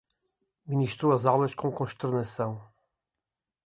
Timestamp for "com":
1.53-1.71